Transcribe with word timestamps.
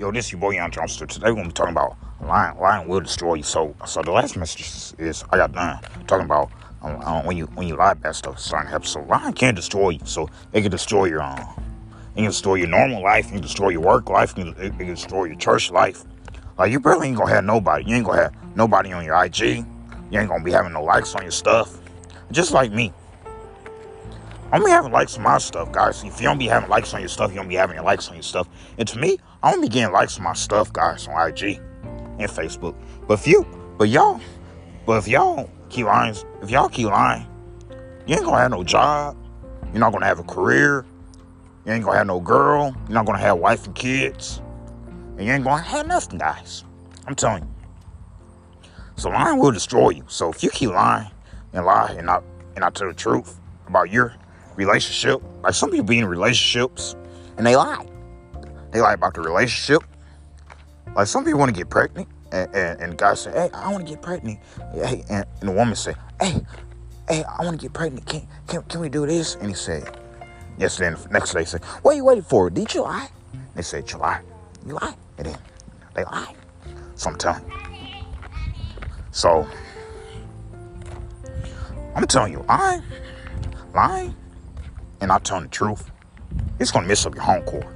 Yo, 0.00 0.10
this 0.10 0.24
is 0.24 0.32
your 0.32 0.40
boy 0.40 0.52
Young 0.52 0.70
Johnster. 0.70 1.06
Today 1.06 1.26
we're 1.26 1.34
gonna 1.34 1.48
be 1.48 1.52
talking 1.52 1.72
about 1.72 1.94
lying. 2.22 2.58
Lying 2.58 2.88
will 2.88 3.00
destroy 3.00 3.34
you. 3.34 3.42
So, 3.42 3.76
so 3.84 4.00
the 4.00 4.10
last 4.10 4.34
message 4.34 4.94
is 4.98 5.24
I 5.28 5.36
got 5.36 5.52
done 5.52 5.78
talking 6.06 6.24
about 6.24 6.50
um, 6.80 7.02
um, 7.02 7.26
when 7.26 7.36
you 7.36 7.44
when 7.48 7.68
you 7.68 7.76
lie 7.76 7.92
about 7.92 8.16
stuff. 8.16 8.38
Starting 8.38 8.72
episode, 8.72 9.06
lying 9.08 9.34
can 9.34 9.54
destroy 9.54 9.90
you. 9.90 10.00
So 10.04 10.30
it 10.54 10.62
can 10.62 10.70
destroy 10.70 11.04
your 11.04 11.20
um, 11.20 11.38
it 12.16 12.22
can 12.22 12.24
destroy 12.24 12.54
your 12.54 12.68
normal 12.68 13.02
life. 13.02 13.26
It 13.26 13.32
can 13.32 13.40
destroy 13.42 13.68
your 13.68 13.82
work 13.82 14.08
life. 14.08 14.30
It 14.30 14.36
can, 14.36 14.48
it 14.64 14.78
can 14.78 14.86
destroy 14.86 15.24
your 15.24 15.36
church 15.36 15.70
life. 15.70 16.02
Like 16.56 16.72
you 16.72 16.80
barely 16.80 17.08
ain't 17.08 17.18
gonna 17.18 17.34
have 17.34 17.44
nobody. 17.44 17.84
You 17.86 17.96
ain't 17.96 18.06
gonna 18.06 18.22
have 18.22 18.56
nobody 18.56 18.92
on 18.92 19.04
your 19.04 19.22
IG. 19.22 19.38
You 20.10 20.18
ain't 20.18 20.30
gonna 20.30 20.42
be 20.42 20.50
having 20.50 20.72
no 20.72 20.82
likes 20.82 21.14
on 21.14 21.20
your 21.20 21.30
stuff. 21.30 21.78
Just 22.32 22.52
like 22.52 22.72
me. 22.72 22.90
I'm 24.50 24.64
be 24.64 24.70
having 24.70 24.92
likes 24.92 25.16
on 25.16 25.22
my 25.22 25.38
stuff, 25.38 25.70
guys. 25.70 26.02
If 26.02 26.20
you 26.20 26.26
don't 26.26 26.38
be 26.38 26.46
having 26.46 26.70
likes 26.70 26.92
on 26.94 27.00
your 27.00 27.08
stuff, 27.08 27.30
you 27.30 27.36
don't 27.36 27.48
be 27.48 27.54
having 27.54 27.76
your 27.76 27.84
likes 27.84 28.08
on 28.08 28.14
your 28.14 28.22
stuff. 28.22 28.48
And 28.78 28.88
to 28.88 28.98
me, 28.98 29.18
I 29.42 29.52
don't 29.52 29.60
be 29.60 29.68
getting 29.68 29.92
likes 29.92 30.18
on 30.18 30.24
my 30.24 30.34
stuff, 30.34 30.72
guys, 30.72 31.08
on 31.08 31.28
IG 31.28 31.60
and 32.18 32.30
Facebook. 32.30 32.74
But 33.06 33.20
if 33.20 33.26
you, 33.26 33.46
but 33.78 33.88
y'all, 33.88 34.20
but 34.86 34.98
if 34.98 35.08
y'all 35.08 35.50
keep 35.68 35.86
lying, 35.86 36.14
if 36.42 36.50
y'all 36.50 36.68
keep 36.68 36.88
lying, 36.88 37.26
you 38.06 38.16
ain't 38.16 38.24
gonna 38.24 38.38
have 38.38 38.50
no 38.50 38.62
job. 38.64 39.16
You're 39.72 39.80
not 39.80 39.92
gonna 39.92 40.06
have 40.06 40.18
a 40.18 40.24
career. 40.24 40.84
You 41.64 41.72
ain't 41.72 41.84
gonna 41.84 41.98
have 41.98 42.06
no 42.06 42.20
girl. 42.20 42.74
You're 42.86 42.94
not 42.94 43.06
gonna 43.06 43.18
have 43.18 43.38
wife 43.38 43.66
and 43.66 43.74
kids. 43.74 44.42
And 45.16 45.26
you 45.26 45.32
ain't 45.32 45.44
gonna 45.44 45.62
have 45.62 45.86
nothing, 45.86 46.18
guys. 46.18 46.64
I'm 47.06 47.14
telling 47.14 47.44
you. 47.44 47.50
So 48.96 49.08
lying 49.08 49.38
will 49.38 49.52
destroy 49.52 49.90
you. 49.90 50.04
So 50.08 50.30
if 50.30 50.42
you 50.42 50.50
keep 50.50 50.70
lying 50.70 51.10
and 51.52 51.64
lie 51.64 51.94
and 51.96 52.06
not 52.06 52.24
and 52.54 52.60
not 52.60 52.74
tell 52.74 52.88
the 52.88 52.94
truth 52.94 53.40
about 53.66 53.90
your 53.90 54.14
relationship. 54.56 55.22
Like 55.42 55.54
some 55.54 55.70
people 55.70 55.86
be 55.86 55.98
in 55.98 56.06
relationships 56.06 56.96
and 57.36 57.46
they 57.46 57.56
lie. 57.56 57.86
They 58.70 58.80
lie 58.80 58.94
about 58.94 59.14
the 59.14 59.20
relationship. 59.20 59.82
Like 60.94 61.06
some 61.06 61.24
people 61.24 61.38
want 61.38 61.54
to 61.54 61.58
get 61.58 61.70
pregnant 61.70 62.08
and, 62.32 62.54
and, 62.54 62.80
and 62.80 62.98
guys 62.98 63.22
say, 63.22 63.32
hey, 63.32 63.50
I 63.52 63.70
want 63.72 63.86
to 63.86 63.92
get 63.92 64.02
pregnant. 64.02 64.38
Hey, 64.72 65.04
and, 65.08 65.26
and 65.40 65.48
the 65.48 65.52
woman 65.52 65.74
say, 65.74 65.94
hey, 66.20 66.44
hey, 67.08 67.24
I 67.24 67.44
want 67.44 67.60
to 67.60 67.64
get 67.64 67.72
pregnant. 67.72 68.06
Can, 68.06 68.26
can, 68.46 68.62
can 68.62 68.80
we 68.80 68.88
do 68.88 69.06
this? 69.06 69.34
And 69.36 69.48
he 69.48 69.54
said, 69.54 69.98
yes. 70.58 70.76
Then 70.76 70.96
next 71.10 71.32
day, 71.32 71.40
he 71.40 71.46
say, 71.46 71.58
what 71.82 71.92
are 71.92 71.96
you 71.96 72.04
waiting 72.04 72.24
for? 72.24 72.50
Did 72.50 72.72
you 72.74 72.82
lie? 72.82 73.08
They 73.54 73.62
said, 73.62 73.90
you 73.90 73.98
lie. 73.98 74.22
You 74.66 74.74
lie. 74.74 74.94
And 75.18 75.26
then 75.26 75.38
they 75.94 76.04
lie. 76.04 76.34
So 76.94 77.10
I'm 77.10 77.16
telling 77.16 77.44
you. 77.48 77.56
So 79.10 79.46
I'm 81.94 82.06
telling 82.06 82.32
you, 82.32 82.44
I 82.48 82.80
lying 83.74 84.14
and 85.00 85.08
not 85.08 85.24
telling 85.24 85.44
the 85.44 85.50
truth, 85.50 85.90
it's 86.58 86.70
gonna 86.70 86.86
mess 86.86 87.06
up 87.06 87.14
your 87.14 87.24
home 87.24 87.42
court. 87.42 87.66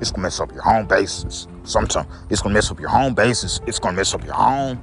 It's 0.00 0.10
gonna 0.10 0.22
mess 0.22 0.40
up 0.40 0.52
your 0.52 0.62
home 0.62 0.86
bases. 0.86 1.48
Sometimes 1.64 2.06
it's 2.30 2.42
gonna 2.42 2.54
mess 2.54 2.70
up 2.70 2.80
your 2.80 2.88
home 2.88 3.14
bases. 3.14 3.60
It's 3.66 3.78
gonna 3.78 3.96
mess 3.96 4.14
up 4.14 4.24
your 4.24 4.34
home. 4.34 4.82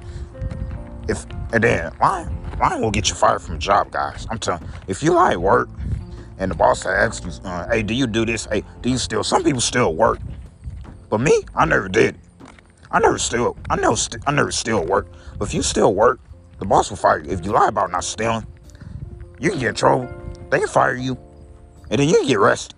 If 1.08 1.26
and 1.52 1.62
then 1.62 1.92
lying, 2.00 2.56
lying 2.58 2.82
will 2.82 2.90
get 2.90 3.08
you 3.08 3.14
fired 3.14 3.42
from 3.42 3.56
a 3.56 3.58
job, 3.58 3.90
guys. 3.90 4.26
I'm 4.30 4.38
telling. 4.38 4.62
You, 4.62 4.68
if 4.88 5.02
you 5.02 5.12
lie 5.12 5.32
at 5.32 5.40
work, 5.40 5.68
and 6.38 6.50
the 6.50 6.54
boss 6.54 6.84
asks 6.86 7.24
you, 7.24 7.48
uh, 7.48 7.68
"Hey, 7.68 7.82
do 7.82 7.94
you 7.94 8.06
do 8.06 8.24
this? 8.24 8.46
Hey, 8.46 8.64
do 8.80 8.90
you 8.90 8.98
still?" 8.98 9.22
Some 9.22 9.44
people 9.44 9.60
still 9.60 9.94
work, 9.94 10.18
but 11.10 11.20
me, 11.20 11.42
I 11.54 11.64
never 11.64 11.88
did. 11.88 12.18
I 12.90 12.98
never 13.00 13.18
still. 13.18 13.56
I 13.70 13.76
never. 13.76 13.96
St- 13.96 14.22
I 14.26 14.32
never 14.32 14.50
still 14.50 14.84
work. 14.84 15.08
But 15.38 15.48
if 15.48 15.54
you 15.54 15.62
still 15.62 15.94
work, 15.94 16.20
the 16.58 16.64
boss 16.64 16.90
will 16.90 16.96
fire 16.96 17.18
you. 17.18 17.30
If 17.30 17.44
you 17.44 17.52
lie 17.52 17.68
about 17.68 17.90
not 17.90 18.04
stealing, 18.04 18.46
you 19.38 19.50
can 19.50 19.58
get 19.58 19.68
in 19.70 19.74
trouble. 19.74 20.08
They 20.50 20.58
can 20.58 20.68
fire 20.68 20.94
you 20.94 21.18
and 21.90 22.00
then 22.00 22.08
you 22.08 22.26
get 22.26 22.36
arrested. 22.36 22.74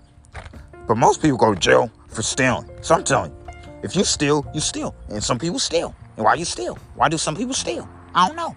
But 0.86 0.96
most 0.96 1.22
people 1.22 1.38
go 1.38 1.54
to 1.54 1.60
jail 1.60 1.90
for 2.16 2.22
stealing. 2.22 2.68
So 2.80 2.94
I'm 2.94 3.04
telling 3.04 3.30
you, 3.30 3.54
if 3.82 3.94
you 3.94 4.02
steal, 4.02 4.44
you 4.54 4.60
steal. 4.60 4.96
And 5.10 5.22
some 5.22 5.38
people 5.38 5.58
steal. 5.58 5.94
And 6.16 6.24
why 6.24 6.34
you 6.34 6.46
steal? 6.46 6.76
Why 6.94 7.08
do 7.08 7.18
some 7.18 7.36
people 7.36 7.54
steal? 7.54 7.88
I 8.14 8.26
don't 8.26 8.36
know. 8.36 8.56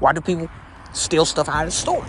Why 0.00 0.12
do 0.12 0.20
people 0.20 0.48
steal 0.94 1.24
stuff 1.26 1.48
out 1.48 1.66
of 1.66 1.68
the 1.68 1.72
store 1.72 2.04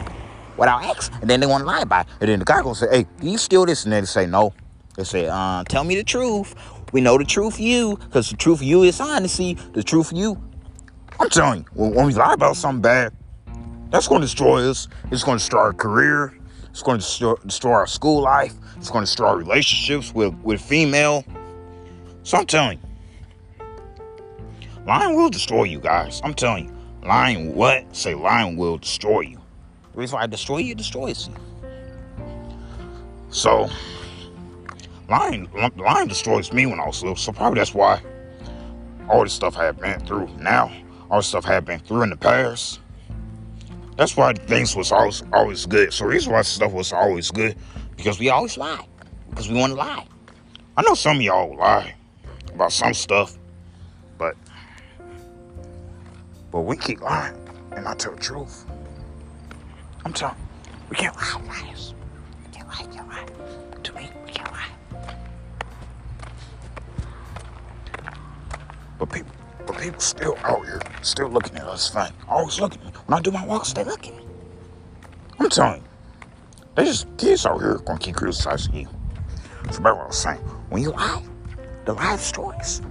without 0.57 0.83
asking? 0.83 1.17
And 1.21 1.29
then 1.29 1.41
they 1.41 1.45
want 1.45 1.61
to 1.61 1.67
lie 1.67 1.81
about 1.81 2.07
it. 2.07 2.13
And 2.21 2.29
then 2.29 2.39
the 2.39 2.45
guy 2.45 2.61
gonna 2.61 2.73
say, 2.73 2.87
hey, 2.89 3.05
do 3.19 3.29
you 3.29 3.37
steal 3.37 3.65
this? 3.65 3.83
And 3.83 3.93
they 3.93 4.03
say, 4.05 4.25
no. 4.25 4.53
They 4.95 5.03
say, 5.03 5.27
uh, 5.29 5.65
tell 5.65 5.83
me 5.83 5.95
the 5.95 6.03
truth. 6.05 6.55
We 6.93 7.01
know 7.01 7.17
the 7.17 7.25
truth 7.25 7.59
you, 7.59 7.97
because 7.97 8.29
the 8.29 8.37
truth 8.37 8.61
you 8.61 8.83
is 8.83 9.01
honesty. 9.01 9.55
The 9.73 9.83
truth 9.83 10.13
you. 10.13 10.41
I'm 11.19 11.29
telling 11.29 11.59
you, 11.59 11.65
when 11.73 12.05
we 12.05 12.13
lie 12.13 12.33
about 12.33 12.55
something 12.55 12.81
bad, 12.81 13.13
that's 13.89 14.07
going 14.07 14.21
to 14.21 14.25
destroy 14.27 14.69
us. 14.69 14.87
It's 15.11 15.23
going 15.23 15.37
to 15.37 15.41
destroy 15.41 15.59
our 15.59 15.73
career. 15.73 16.37
It's 16.75 16.83
going 16.83 16.99
to 16.99 17.37
destroy, 17.45 17.71
our 17.71 17.87
school 17.87 18.21
life. 18.21 18.53
It's 18.75 18.89
going 18.89 19.05
to 19.05 19.09
destroy 19.09 19.27
our 19.27 19.37
relationships 19.37 20.13
with, 20.13 20.33
with 20.43 20.59
female. 20.59 21.23
So 22.23 22.37
I'm 22.39 22.45
telling 22.45 22.81
you, 23.59 23.65
lying 24.85 25.15
will 25.15 25.29
destroy 25.29 25.63
you 25.63 25.79
guys. 25.79 26.19
I'm 26.21 26.33
telling 26.33 26.65
you, 26.65 27.07
lying 27.07 27.55
what? 27.55 27.95
Say 27.95 28.13
lying 28.13 28.57
will 28.57 28.77
destroy 28.77 29.21
you. 29.21 29.37
The 29.93 29.99
reason 29.99 30.17
why 30.17 30.23
I 30.23 30.27
destroy 30.27 30.57
you, 30.57 30.75
destroys 30.75 31.29
you. 31.29 31.35
So 33.29 33.69
lying, 35.07 35.49
lying 35.77 36.09
destroys 36.09 36.51
me 36.51 36.65
when 36.65 36.81
I 36.81 36.87
was 36.87 37.01
little. 37.01 37.15
So 37.15 37.31
probably 37.31 37.59
that's 37.59 37.73
why 37.73 38.01
all 39.07 39.23
the 39.23 39.29
stuff 39.29 39.57
I 39.57 39.63
have 39.63 39.79
been 39.79 40.01
through 40.01 40.27
now, 40.39 40.73
all 41.09 41.19
the 41.19 41.23
stuff 41.23 41.47
I 41.47 41.53
have 41.53 41.63
been 41.63 41.79
through 41.79 42.01
in 42.01 42.09
the 42.09 42.17
past 42.17 42.81
that's 43.97 44.17
why 44.17 44.33
things 44.33 44.75
was 44.75 44.91
always 44.91 45.23
always 45.31 45.65
good. 45.65 45.93
So 45.93 46.05
reason 46.05 46.33
why 46.33 46.41
stuff 46.41 46.71
was 46.71 46.91
always 46.91 47.31
good 47.31 47.55
because 47.95 48.19
we 48.19 48.29
always 48.29 48.57
lie 48.57 48.85
because 49.29 49.49
we 49.49 49.57
want 49.57 49.71
to 49.71 49.77
lie. 49.77 50.05
I 50.77 50.81
know 50.81 50.93
some 50.93 51.17
of 51.17 51.21
y'all 51.21 51.55
lie 51.55 51.95
about 52.53 52.73
some 52.73 52.93
stuff, 52.93 53.37
but 54.17 54.35
but 56.51 56.61
we 56.61 56.75
keep 56.75 57.01
lying 57.01 57.35
and 57.71 57.85
not 57.85 57.99
tell 57.99 58.13
the 58.13 58.21
truth. 58.21 58.65
I'm 60.03 60.13
telling 60.13 60.35
we 60.89 60.97
can't 60.97 61.15
lie, 61.15 61.41
liars. 61.47 61.93
We 62.45 62.51
can't 62.53 62.67
lie, 62.67 62.85
can't 62.93 63.07
lie. 63.07 63.25
To 63.83 63.93
me, 63.93 64.09
we 64.25 64.31
can't 64.31 64.51
lie. 64.51 65.15
But 68.99 69.09
people 69.11 69.34
but 69.65 69.77
people 69.77 69.99
still 69.99 70.37
out 70.43 70.65
here, 70.65 70.81
still 71.01 71.29
looking 71.29 71.55
at 71.57 71.63
us 71.63 71.89
funny. 71.89 72.15
Always 72.27 72.59
looking 72.59 72.81
at. 72.87 72.95
When 73.07 73.17
I 73.17 73.21
do 73.21 73.31
my 73.31 73.45
walks, 73.45 73.73
they 73.73 73.83
look 73.83 74.05
at 74.07 74.15
me. 74.15 74.25
I'm 75.39 75.49
telling 75.49 75.81
you, 75.81 75.87
they 76.75 76.85
just 76.85 77.07
kids 77.17 77.45
out 77.45 77.59
here 77.59 77.79
gonna 77.85 77.99
keep 77.99 78.15
criticizing 78.15 78.75
you. 78.75 78.87
So 79.71 79.77
remember 79.77 79.95
what 79.95 80.03
I 80.03 80.07
was 80.07 80.17
saying. 80.17 80.37
When 80.69 80.81
you 80.81 80.91
lie, 80.91 81.23
the 81.85 81.93
lie 81.93 82.15
destroys. 82.15 82.81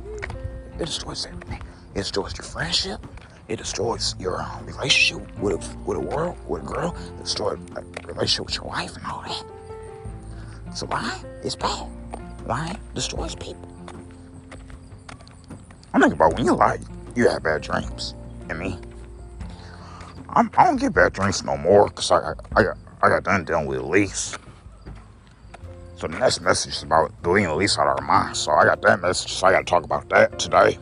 It 0.79 0.87
destroys 0.87 1.27
everything. 1.27 1.61
It 1.95 1.99
destroys 1.99 2.37
your 2.37 2.45
friendship. 2.45 3.07
It 3.47 3.57
destroys 3.57 4.15
your 4.19 4.41
um, 4.41 4.65
relationship 4.67 5.39
with 5.39 5.55
a, 5.55 5.79
with 5.79 5.99
a 5.99 6.01
world, 6.01 6.37
with 6.49 6.63
a 6.63 6.67
girl. 6.67 6.97
It 7.19 7.25
destroys 7.25 7.59
a 7.77 8.07
relationship 8.07 8.47
with 8.47 8.55
your 8.57 8.65
wife 8.65 8.97
and 8.97 9.07
all 9.07 9.23
that. 9.23 10.77
So 10.77 10.87
lying 10.87 11.25
is 11.43 11.55
bad. 11.55 11.89
Lying 12.47 12.79
destroys 12.95 13.35
people. 13.35 13.74
I'm 15.95 16.01
thinking 16.01 16.19
about 16.19 16.35
when 16.35 16.45
you 16.45 16.57
lie, 16.57 16.79
you 17.15 17.29
have 17.29 17.45
bad 17.45 17.63
dreams. 17.63 18.17
And 18.51 18.59
me, 18.59 18.77
I'm, 20.31 20.51
I 20.57 20.67
do 20.67 20.73
not 20.73 20.81
get 20.81 20.93
bad 20.93 21.13
dreams 21.13 21.45
no 21.45 21.57
more 21.57 21.87
because 21.87 22.11
I, 22.11 22.33
I, 22.57 22.65
got, 22.65 22.77
I 23.01 23.09
got 23.09 23.23
done 23.23 23.45
dealing 23.45 23.67
with 23.67 23.81
lease. 23.83 24.37
So 25.97 26.09
the 26.09 26.19
next 26.19 26.41
message 26.41 26.73
is 26.73 26.83
about 26.83 27.13
deleting 27.23 27.49
the 27.49 27.55
lease 27.55 27.79
out 27.79 27.87
of 27.87 28.01
our 28.01 28.05
minds. 28.05 28.41
So 28.41 28.51
I 28.51 28.65
got 28.65 28.83
that 28.83 29.03
message. 29.03 29.35
So 29.35 29.47
I 29.47 29.53
got 29.53 29.61
to 29.61 29.65
talk 29.67 29.85
about 29.85 30.09
that 30.09 30.37
today. 30.37 30.79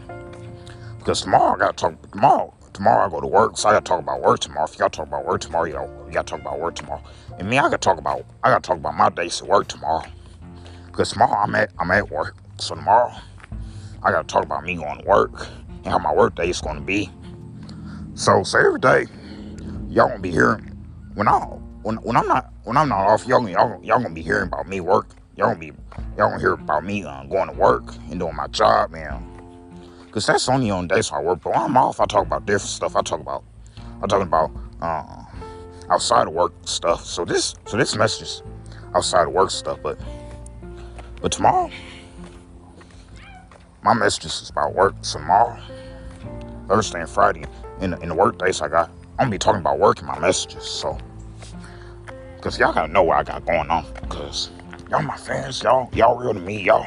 Because 0.98 1.20
tomorrow 1.20 1.56
I 1.56 1.58
got 1.58 1.76
to 1.76 1.82
talk, 1.90 2.10
tomorrow, 2.10 2.54
tomorrow 2.72 3.06
I 3.06 3.10
go 3.10 3.20
to 3.20 3.26
work. 3.26 3.58
So 3.58 3.68
I 3.68 3.72
got 3.72 3.84
to 3.84 3.88
talk 3.90 4.00
about 4.00 4.22
work 4.22 4.40
tomorrow. 4.40 4.64
If 4.64 4.72
you 4.72 4.78
got 4.78 4.94
to 4.94 4.96
talk 4.96 5.08
about 5.08 5.26
work 5.26 5.42
tomorrow, 5.42 5.66
you, 5.66 5.74
know, 5.74 6.04
you 6.06 6.12
got 6.14 6.26
to 6.26 6.30
talk 6.30 6.40
about 6.40 6.58
work 6.58 6.74
tomorrow. 6.74 7.02
And 7.38 7.50
me, 7.50 7.58
I 7.58 7.64
got 7.64 7.72
to 7.72 7.78
talk 7.78 7.98
about, 7.98 8.24
I 8.42 8.48
got 8.48 8.62
to 8.62 8.66
talk 8.66 8.78
about 8.78 8.96
my 8.96 9.10
days 9.10 9.42
at 9.42 9.46
work 9.46 9.68
tomorrow. 9.68 10.06
Because 10.86 11.12
tomorrow 11.12 11.36
I'm 11.36 11.54
at, 11.54 11.70
I'm 11.78 11.90
at 11.90 12.10
work. 12.10 12.34
So 12.56 12.74
tomorrow 12.76 13.12
I 14.04 14.10
gotta 14.10 14.26
talk 14.26 14.44
about 14.44 14.64
me 14.64 14.76
going 14.76 15.00
to 15.00 15.04
work 15.04 15.46
and 15.84 15.86
how 15.86 15.98
my 15.98 16.12
work 16.12 16.34
day 16.34 16.50
is 16.50 16.60
gonna 16.60 16.80
be. 16.80 17.10
So, 18.14 18.42
so 18.42 18.58
every 18.58 18.80
day, 18.80 19.06
y'all 19.88 20.08
gonna 20.08 20.20
be 20.20 20.30
hearing 20.30 20.76
when 21.14 21.28
I 21.28 21.38
when 21.82 21.96
when 21.96 22.16
I'm 22.16 22.26
not 22.26 22.52
when 22.64 22.76
I'm 22.76 22.88
not 22.88 23.08
off, 23.08 23.26
y'all 23.26 23.48
y'all, 23.48 23.80
y'all 23.82 24.02
gonna 24.02 24.14
be 24.14 24.22
hearing 24.22 24.48
about 24.48 24.68
me 24.68 24.80
work. 24.80 25.08
Y'all 25.36 25.48
gonna 25.48 25.58
be 25.58 25.72
y'all 26.16 26.30
gonna 26.30 26.40
hear 26.40 26.52
about 26.52 26.84
me 26.84 27.04
uh, 27.04 27.24
going 27.24 27.48
to 27.48 27.54
work 27.54 27.84
and 28.10 28.18
doing 28.18 28.36
my 28.36 28.46
job, 28.48 28.90
man. 28.90 29.28
Cause 30.10 30.26
that's 30.26 30.46
only 30.48 30.70
on 30.70 30.88
days 30.88 31.10
I 31.10 31.22
work. 31.22 31.40
But 31.42 31.54
when 31.54 31.62
I'm 31.62 31.76
off, 31.76 31.98
I 31.98 32.04
talk 32.04 32.26
about 32.26 32.44
different 32.44 32.68
stuff. 32.68 32.96
I 32.96 33.00
talk 33.00 33.20
about 33.20 33.44
I'm 34.02 34.08
talking 34.08 34.26
about 34.26 34.50
uh, 34.82 35.24
outside 35.88 36.26
of 36.26 36.34
work 36.34 36.52
stuff. 36.64 37.04
So 37.06 37.24
this 37.24 37.54
so 37.66 37.76
this 37.78 37.96
message 37.96 38.42
outside 38.94 39.26
of 39.26 39.32
work 39.32 39.50
stuff. 39.50 39.78
But 39.82 39.98
but 41.22 41.32
tomorrow 41.32 41.70
my 43.82 43.94
messages 43.94 44.40
is 44.42 44.50
about 44.50 44.74
work 44.74 45.00
tomorrow, 45.02 45.60
Thursday 46.68 47.00
and 47.00 47.08
Friday. 47.08 47.44
In 47.80 47.90
the, 47.90 47.98
in 48.00 48.08
the 48.10 48.14
work 48.14 48.38
days 48.38 48.60
I 48.60 48.68
got, 48.68 48.90
I'm 49.18 49.26
gonna 49.26 49.30
be 49.30 49.38
talking 49.38 49.60
about 49.60 49.78
work 49.78 50.00
in 50.00 50.06
my 50.06 50.18
messages. 50.18 50.64
So, 50.64 50.96
cause 52.40 52.58
y'all 52.58 52.72
gotta 52.72 52.92
know 52.92 53.02
what 53.02 53.18
I 53.18 53.22
got 53.24 53.44
going 53.44 53.68
on. 53.70 53.84
Cause 54.08 54.50
y'all 54.88 55.02
my 55.02 55.16
fans, 55.16 55.62
y'all 55.62 55.90
y'all 55.92 56.16
real 56.16 56.32
to 56.32 56.40
me, 56.40 56.62
y'all 56.62 56.86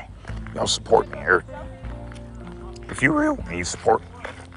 y'all 0.54 0.68
support 0.68 1.10
me 1.12 1.18
here. 1.18 1.44
if 2.90 3.02
you're 3.02 3.12
real 3.12 3.38
and 3.50 3.58
you 3.58 3.66
support, 3.66 4.02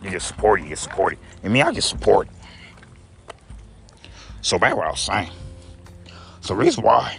you 0.02 0.10
get 0.10 0.22
supported, 0.22 0.62
you 0.62 0.68
get 0.68 0.78
supported. 0.78 1.18
And 1.42 1.52
me, 1.52 1.62
I 1.62 1.72
get 1.72 1.82
supported. 1.82 2.32
So 4.42 4.58
back 4.58 4.76
what 4.76 4.86
I 4.86 4.90
was 4.90 5.00
saying. 5.00 5.30
So 6.40 6.54
reason 6.54 6.84
why 6.84 7.16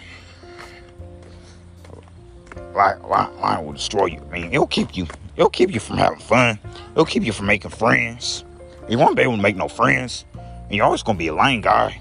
lying, 2.80 3.40
lying 3.40 3.66
will 3.66 3.74
destroy 3.74 4.06
you. 4.06 4.22
I 4.30 4.40
mean, 4.40 4.54
it'll 4.54 4.68
keep 4.68 4.96
you, 4.96 5.08
it'll 5.36 5.50
keep 5.50 5.74
you 5.74 5.80
from 5.80 5.98
having 5.98 6.20
fun. 6.20 6.60
It'll 6.92 7.06
keep 7.06 7.24
you 7.24 7.34
from 7.34 7.46
making 7.46 7.72
friends. 7.72 8.46
You 8.88 8.98
won't 8.98 9.16
be 9.16 9.24
able 9.24 9.36
to 9.36 9.42
make 9.42 9.56
no 9.56 9.68
friends. 9.68 10.26
And 10.36 10.76
you're 10.76 10.86
always 10.86 11.04
gonna 11.04 11.18
be 11.18 11.28
a 11.28 11.34
lying 11.34 11.62
guy. 11.62 12.00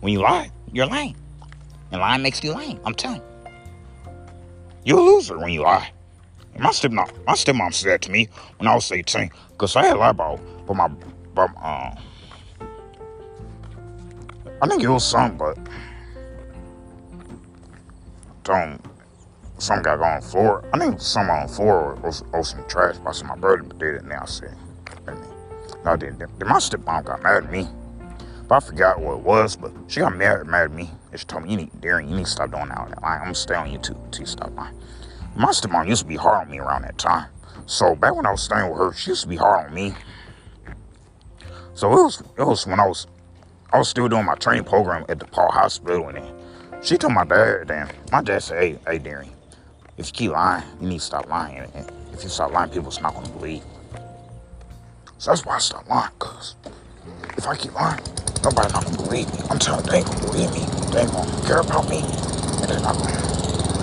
When 0.00 0.12
you 0.12 0.20
lie, 0.20 0.50
you're 0.72 0.86
lying. 0.86 1.16
And 1.92 2.00
lying 2.00 2.22
makes 2.22 2.42
you 2.42 2.54
lame. 2.54 2.80
I'm 2.84 2.94
telling 2.94 3.20
you. 3.20 3.52
You're 4.84 4.98
a 4.98 5.02
loser 5.02 5.38
when 5.38 5.52
you 5.52 5.62
lie. 5.62 5.90
My 6.58 6.70
stepmom, 6.70 7.10
my 7.26 7.34
stepmom 7.34 7.74
said 7.74 7.90
that 7.90 8.02
to 8.02 8.10
me 8.10 8.28
when 8.58 8.66
I 8.66 8.74
was 8.74 8.90
18, 8.90 9.30
because 9.50 9.76
I 9.76 9.86
had 9.86 9.98
lied 9.98 10.14
about, 10.14 10.40
but 10.66 10.74
my, 10.74 10.88
but, 11.34 11.50
um, 11.62 11.98
I 14.62 14.66
think 14.66 14.82
it 14.82 14.88
was 14.88 15.06
some, 15.06 15.36
but 15.36 15.58
don't, 18.42 18.80
some 19.58 19.82
guy 19.82 19.94
on 19.94 20.20
the 20.20 20.26
floor. 20.26 20.64
I 20.72 20.78
think 20.78 21.00
some 21.00 21.30
on 21.30 21.46
the 21.46 21.52
floor 21.52 21.98
or, 22.02 22.12
or, 22.32 22.44
some 22.44 22.66
trash 22.68 22.98
by 22.98 23.12
my 23.26 23.36
brother 23.36 23.62
did 23.62 23.96
it. 23.96 24.02
And 24.02 24.12
I 24.12 24.24
said, 24.26 24.54
no, 25.84 25.92
I 25.92 25.96
didn't. 25.96 26.20
My 26.40 26.58
stepmom 26.58 27.04
got 27.04 27.22
mad 27.22 27.44
at 27.44 27.50
me. 27.50 27.68
But 28.48 28.62
I 28.62 28.66
forgot 28.66 29.00
what 29.00 29.14
it 29.14 29.20
was, 29.20 29.56
but 29.56 29.72
she 29.88 30.00
got 30.00 30.16
mad, 30.16 30.46
mad 30.46 30.66
at 30.66 30.72
me. 30.72 30.90
And 31.10 31.20
she 31.20 31.26
told 31.26 31.44
me, 31.44 31.50
you 31.50 31.56
need, 31.56 31.72
Darren, 31.80 32.08
you 32.08 32.16
need 32.16 32.26
to 32.26 32.30
stop 32.30 32.50
doing 32.52 32.68
that. 32.68 32.98
I'm 33.02 33.20
going 33.22 33.34
to 33.34 33.38
stay 33.38 33.54
on 33.54 33.68
YouTube 33.68 34.02
until 34.04 34.20
you 34.20 34.26
stop 34.26 34.54
lying. 34.56 34.74
My 35.34 35.48
stepmom 35.48 35.88
used 35.88 36.02
to 36.02 36.08
be 36.08 36.16
hard 36.16 36.46
on 36.46 36.50
me 36.50 36.58
around 36.58 36.82
that 36.82 36.98
time. 36.98 37.28
So 37.66 37.96
back 37.96 38.14
when 38.14 38.26
I 38.26 38.30
was 38.30 38.42
staying 38.42 38.70
with 38.70 38.78
her, 38.78 38.92
she 38.92 39.10
used 39.10 39.22
to 39.22 39.28
be 39.28 39.36
hard 39.36 39.66
on 39.66 39.74
me. 39.74 39.94
So 41.74 41.92
it 41.92 42.02
was 42.02 42.22
it 42.38 42.46
was 42.46 42.66
when 42.66 42.80
I 42.80 42.86
was 42.86 43.06
I 43.70 43.78
was 43.78 43.88
still 43.88 44.08
doing 44.08 44.24
my 44.24 44.34
training 44.36 44.64
program 44.64 45.04
at 45.08 45.18
the 45.18 45.26
Paul 45.26 45.50
Hospital 45.50 46.08
and 46.08 46.16
then 46.16 46.32
she 46.82 46.96
told 46.96 47.12
my 47.12 47.24
dad 47.24 47.68
then 47.68 47.90
my 48.10 48.22
dad 48.22 48.42
said, 48.42 48.62
Hey, 48.62 48.78
hey 48.86 48.98
Darren, 48.98 49.28
if 49.98 50.08
you 50.08 50.12
keep 50.12 50.30
lying, 50.32 50.64
you 50.80 50.88
need 50.88 50.98
to 50.98 51.04
stop 51.04 51.28
lying. 51.28 51.70
And 51.74 51.90
if 52.12 52.22
you 52.22 52.28
stop 52.28 52.52
lying, 52.52 52.70
people's 52.70 53.00
not 53.00 53.14
gonna 53.14 53.28
believe. 53.30 53.62
So 55.18 55.30
that's 55.30 55.44
why 55.46 55.56
I 55.56 55.58
stopped 55.58 55.88
lying, 55.88 56.12
cause 56.18 56.54
if 57.36 57.46
I 57.46 57.56
keep 57.56 57.72
lying, 57.74 58.02
nobody's 58.44 58.72
not 58.72 58.84
gonna 58.84 58.96
believe 58.96 59.32
me. 59.32 59.40
I'm 59.50 59.58
telling 59.58 59.84
you, 59.84 59.90
they 59.90 59.98
ain't 59.98 60.06
gonna 60.06 60.20
believe 60.20 60.52
me. 60.52 60.66
They 60.92 61.00
ain't 61.00 61.12
gonna 61.12 61.46
care 61.46 61.60
about 61.60 61.88
me. 61.88 62.00
And 62.00 62.68
they're 62.68 62.80
not 62.80 62.96
gonna 62.96 63.16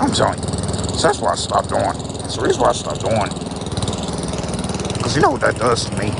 I'm 0.00 0.12
telling 0.12 0.38
you. 0.38 0.48
So 0.94 1.08
that's 1.08 1.20
why 1.20 1.32
I 1.32 1.34
stopped 1.34 1.68
doing. 1.68 1.82
That's 1.82 2.36
the 2.36 2.42
reason 2.42 2.62
why 2.62 2.68
I 2.68 2.72
stopped 2.72 3.00
doing. 3.00 3.28
Because 4.94 5.16
you 5.16 5.22
know 5.22 5.30
what 5.30 5.40
that 5.40 5.56
does 5.56 5.88
to 5.90 5.96
me? 5.98 6.12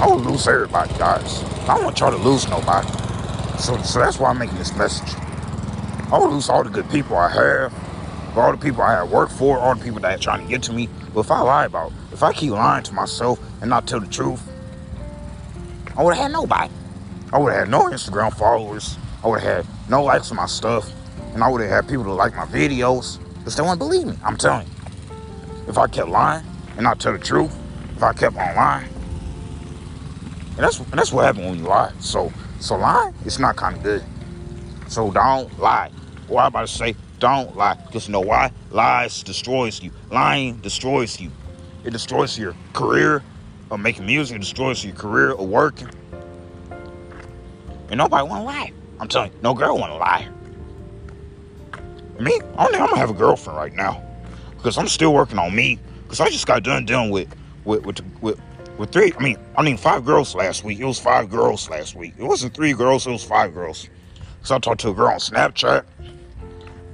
I 0.00 0.06
will 0.06 0.18
lose 0.18 0.48
everybody, 0.48 0.92
guys. 0.98 1.42
I 1.68 1.74
don't 1.74 1.84
want 1.84 2.00
y'all 2.00 2.10
to 2.10 2.16
lose 2.16 2.48
nobody. 2.48 2.88
So, 3.58 3.80
so 3.82 4.00
that's 4.00 4.18
why 4.18 4.30
I'm 4.30 4.38
making 4.38 4.58
this 4.58 4.76
message. 4.76 5.14
I 6.12 6.18
will 6.18 6.30
lose 6.30 6.48
all 6.48 6.62
the 6.62 6.70
good 6.70 6.88
people 6.90 7.16
I 7.16 7.28
have, 7.28 7.72
all 8.36 8.52
the 8.52 8.58
people 8.58 8.82
I 8.82 8.92
have 8.92 9.10
worked 9.10 9.32
for, 9.32 9.58
all 9.58 9.74
the 9.74 9.84
people 9.84 10.00
that 10.00 10.18
are 10.18 10.22
trying 10.22 10.44
to 10.44 10.48
get 10.48 10.62
to 10.64 10.72
me. 10.72 10.88
But 11.14 11.20
if 11.20 11.30
I 11.30 11.40
lie 11.40 11.66
about, 11.66 11.92
if 12.12 12.22
I 12.22 12.32
keep 12.32 12.52
lying 12.52 12.84
to 12.84 12.94
myself 12.94 13.40
and 13.60 13.70
not 13.70 13.86
tell 13.86 14.00
the 14.00 14.06
truth, 14.06 14.42
I 15.96 16.02
would 16.02 16.14
have 16.14 16.24
had 16.24 16.32
nobody. 16.32 16.72
I 17.32 17.38
would 17.38 17.52
have 17.52 17.60
had 17.60 17.70
no 17.70 17.84
Instagram 17.84 18.36
followers. 18.36 18.98
I 19.24 19.28
would 19.28 19.40
have 19.40 19.66
had 19.66 19.90
no 19.90 20.02
likes 20.02 20.30
on 20.30 20.36
my 20.36 20.46
stuff 20.46 20.90
and 21.36 21.44
I 21.44 21.50
would 21.50 21.60
have 21.60 21.70
had 21.70 21.86
people 21.86 22.04
to 22.04 22.14
like 22.14 22.34
my 22.34 22.46
videos, 22.46 23.18
but 23.44 23.52
they 23.52 23.60
wouldn't 23.60 23.78
believe 23.78 24.06
me. 24.06 24.16
I'm 24.24 24.38
telling 24.38 24.66
you. 24.66 24.72
If 25.68 25.76
I 25.76 25.86
kept 25.86 26.08
lying 26.08 26.46
and 26.76 26.84
not 26.84 26.98
tell 26.98 27.12
the 27.12 27.18
truth, 27.18 27.54
if 27.94 28.02
I 28.02 28.14
kept 28.14 28.36
on 28.36 28.56
lying, 28.56 28.88
and 30.50 30.58
that's 30.64 30.78
and 30.78 30.92
that's 30.92 31.12
what 31.12 31.26
happened 31.26 31.44
when 31.44 31.58
you 31.58 31.64
lie. 31.64 31.92
So 32.00 32.32
so 32.58 32.76
lying, 32.76 33.14
it's 33.26 33.38
not 33.38 33.56
kind 33.56 33.76
of 33.76 33.82
good. 33.82 34.02
So 34.88 35.10
don't 35.10 35.58
lie. 35.58 35.90
What 36.26 36.40
I'm 36.40 36.46
about 36.46 36.68
to 36.68 36.72
say, 36.72 36.96
don't 37.18 37.56
lie. 37.56 37.74
Because 37.74 38.06
you 38.06 38.12
know 38.12 38.20
why? 38.20 38.52
Lies 38.70 39.22
destroys 39.22 39.82
you. 39.82 39.90
Lying 40.10 40.56
destroys 40.58 41.20
you. 41.20 41.30
It 41.84 41.90
destroys 41.90 42.38
your 42.38 42.54
career 42.72 43.22
of 43.70 43.80
making 43.80 44.06
music. 44.06 44.36
It 44.36 44.40
destroys 44.40 44.84
your 44.84 44.94
career 44.94 45.32
of 45.32 45.48
working. 45.48 45.88
And 47.88 47.98
nobody 47.98 48.28
want 48.28 48.42
to 48.42 48.46
lie. 48.46 48.72
I'm 48.98 49.08
telling 49.08 49.32
you, 49.32 49.38
no 49.42 49.54
girl 49.54 49.78
want 49.78 49.92
to 49.92 49.96
lie. 49.96 50.28
Me, 52.18 52.32
I 52.56 52.62
don't 52.62 52.70
think 52.70 52.82
I'm 52.82 52.88
gonna 52.88 52.96
have 52.96 53.10
a 53.10 53.14
girlfriend 53.14 53.58
right 53.58 53.74
now 53.74 54.02
because 54.56 54.78
I'm 54.78 54.88
still 54.88 55.12
working 55.12 55.38
on 55.38 55.54
me. 55.54 55.78
Because 56.04 56.20
I 56.20 56.30
just 56.30 56.46
got 56.46 56.62
done 56.62 56.86
dealing 56.86 57.10
with 57.10 57.28
with 57.64 57.84
with 57.84 58.00
with, 58.22 58.40
with 58.78 58.90
three. 58.90 59.12
I 59.18 59.22
mean, 59.22 59.38
I 59.56 59.62
mean 59.62 59.76
five 59.76 60.04
girls 60.04 60.34
last 60.34 60.64
week. 60.64 60.80
It 60.80 60.84
was 60.84 60.98
five 60.98 61.30
girls 61.30 61.68
last 61.68 61.94
week. 61.94 62.14
It 62.16 62.24
wasn't 62.24 62.54
three 62.54 62.72
girls. 62.72 63.06
It 63.06 63.10
was 63.10 63.22
five 63.22 63.52
girls. 63.52 63.88
So 64.42 64.56
I 64.56 64.58
talked 64.58 64.80
to 64.80 64.90
a 64.90 64.94
girl 64.94 65.08
on 65.08 65.18
Snapchat. 65.18 65.84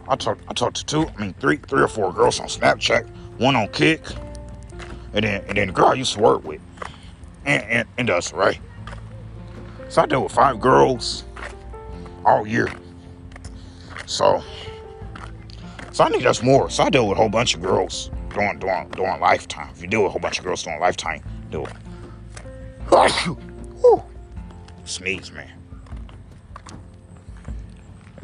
I 0.09 0.17
talked 0.17 0.43
I 0.49 0.53
talked 0.53 0.77
to 0.77 0.85
two. 0.85 1.07
I 1.07 1.21
mean 1.21 1.35
three 1.35 1.57
three 1.57 1.83
or 1.83 1.89
four 1.89 2.13
girls 2.13 2.41
on 2.41 2.47
Snapchat. 2.47 3.09
One 3.39 3.57
on 3.57 3.69
Kick, 3.69 4.03
and 5.13 5.25
then 5.25 5.45
and 5.49 5.57
then 5.57 5.69
the 5.69 5.73
girl 5.73 5.87
I 5.87 5.95
used 5.95 6.15
to 6.15 6.21
work 6.21 6.45
with, 6.45 6.61
and 7.45 7.63
and, 7.65 7.89
and 7.99 8.11
us 8.11 8.33
right. 8.33 8.61
So 9.89 10.03
I 10.03 10.07
dealt 10.07 10.25
with 10.25 10.33
five 10.33 10.61
girls 10.61 11.25
all 12.25 12.47
year. 12.47 12.69
So 14.07 14.43
so 15.93 16.05
I 16.05 16.09
think 16.09 16.23
that's 16.23 16.43
more. 16.43 16.71
So 16.71 16.85
I 16.85 16.91
deal 16.91 17.07
with 17.07 17.19
a 17.19 17.21
whole 17.21 17.29
bunch 17.29 17.55
of 17.55 17.63
girls 17.63 18.11
during 18.31 18.59
during 18.59 18.89
during 18.91 19.21
lifetime. 19.21 19.71
If 19.75 19.83
you 19.83 19.89
deal 19.89 20.03
with 20.03 20.09
a 20.09 20.13
whole 20.13 20.21
bunch 20.21 20.39
of 20.39 20.45
girls 20.45 20.63
during 20.63 20.81
lifetime, 20.81 21.23
do 21.51 21.67
it. 21.67 21.73
Sneeze, 24.85 25.31
man. 25.31 25.62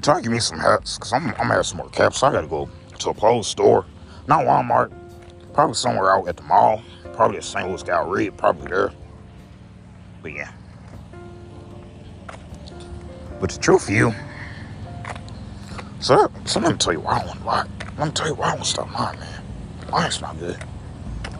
Try 0.02 0.16
to 0.16 0.22
give 0.22 0.32
me 0.32 0.38
some 0.38 0.58
hats, 0.58 0.96
because 0.96 1.12
I'm, 1.12 1.28
I'm 1.28 1.34
gonna 1.34 1.54
have 1.54 1.66
some 1.66 1.78
more 1.78 1.88
caps. 1.88 2.18
So 2.18 2.28
I 2.28 2.32
gotta 2.32 2.46
go 2.46 2.68
to 2.98 3.10
a 3.10 3.14
clothes 3.14 3.48
store. 3.48 3.84
Not 4.26 4.44
Walmart. 4.44 4.92
Probably 5.52 5.74
somewhere 5.74 6.14
out 6.14 6.28
at 6.28 6.36
the 6.36 6.44
mall. 6.44 6.82
Probably 7.14 7.38
at 7.38 7.44
St. 7.44 7.68
Louis 7.68 7.82
Galleria. 7.82 8.30
Probably 8.30 8.68
there. 8.68 8.92
But 10.22 10.32
yeah. 10.32 10.52
But 13.40 13.50
the 13.50 13.58
truth 13.58 13.86
for 13.86 13.92
you, 13.92 14.12
so, 16.00 16.30
so 16.44 16.60
let 16.60 16.72
me 16.72 16.78
tell 16.78 16.92
you 16.92 17.00
why 17.00 17.20
I 17.20 17.26
want 17.26 17.40
to 17.40 17.44
lie. 17.44 17.66
Let 17.98 18.06
me 18.06 18.12
tell 18.12 18.28
you 18.28 18.34
why 18.34 18.46
I 18.46 18.54
want 18.54 18.64
to 18.64 18.70
stop 18.70 18.92
lying, 18.98 19.18
man. 19.18 19.42
Lying's 19.90 20.20
not 20.20 20.38
good. 20.38 20.58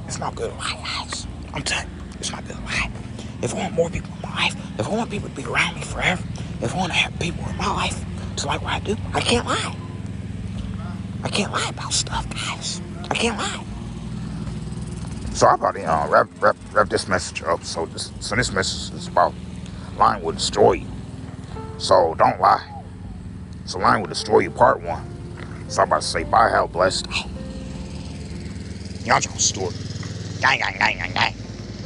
It's 0.06 0.18
not 0.18 0.34
good. 0.34 0.52
Lie, 0.56 1.00
lies. 1.00 1.26
I'm 1.54 1.62
telling 1.62 1.88
you, 1.88 2.04
it's 2.18 2.30
not 2.32 2.46
good. 2.46 2.56
Lie. 2.64 2.90
If 3.42 3.54
I 3.54 3.58
want 3.58 3.74
more 3.74 3.90
people 3.90 4.10
in 4.14 4.22
my 4.22 4.34
life, 4.34 4.56
if 4.78 4.86
I 4.86 4.90
want 4.90 5.10
people 5.10 5.28
to 5.28 5.34
be 5.34 5.44
around 5.44 5.76
me 5.76 5.82
forever, 5.82 6.22
if 6.60 6.74
I 6.74 6.78
want 6.78 6.92
to 6.92 6.98
have 6.98 7.18
people 7.20 7.48
in 7.48 7.56
my 7.56 7.72
life 7.72 8.04
like 8.44 8.62
what 8.62 8.72
I 8.72 8.80
do, 8.80 8.96
I 9.14 9.20
can't 9.20 9.46
lie. 9.46 9.76
I 11.22 11.28
can't 11.28 11.52
lie 11.52 11.68
about 11.68 11.92
stuff, 11.92 12.28
guys. 12.30 12.80
I 13.10 13.14
can't 13.14 13.38
lie. 13.38 13.64
So 15.32 15.46
I'm 15.46 15.54
about 15.54 15.74
to 15.74 15.84
uh, 15.84 16.08
wrap, 16.08 16.28
wrap, 16.40 16.56
wrap 16.72 16.88
this 16.88 17.08
message 17.08 17.42
up. 17.42 17.64
So 17.64 17.86
this, 17.86 18.12
so 18.20 18.36
this 18.36 18.52
message 18.52 18.94
is 18.94 19.08
about 19.08 19.34
lying 19.96 20.22
will 20.22 20.32
destroy 20.32 20.72
you. 20.72 20.86
So 21.78 22.14
don't 22.18 22.40
lie. 22.40 22.66
So 23.64 23.78
lying 23.78 24.00
will 24.02 24.08
destroy 24.08 24.40
you, 24.40 24.50
part 24.50 24.82
one. 24.82 25.04
So 25.68 25.82
I'm 25.82 25.88
about 25.88 26.02
to 26.02 26.06
say, 26.06 26.24
bye, 26.24 26.50
how 26.50 26.66
blessed. 26.66 27.06
Y'all 29.04 29.20
just 29.20 29.40
story. 29.40 29.74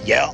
Yeah. 0.04 0.32